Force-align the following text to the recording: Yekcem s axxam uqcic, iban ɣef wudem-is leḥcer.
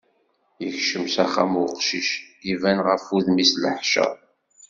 Yekcem 0.63 1.05
s 1.13 1.15
axxam 1.23 1.53
uqcic, 1.63 2.09
iban 2.51 2.77
ɣef 2.87 3.03
wudem-is 3.11 3.51
leḥcer. 3.61 4.15